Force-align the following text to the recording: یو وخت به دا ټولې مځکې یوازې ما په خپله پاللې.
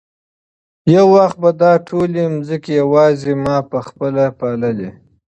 یو 0.95 1.05
وخت 1.15 1.37
به 1.41 1.49
دا 1.61 1.71
ټولې 1.87 2.23
مځکې 2.35 2.71
یوازې 2.81 3.33
ما 3.43 3.57
په 3.71 3.79
خپله 3.87 4.23
پاللې. 4.39 4.89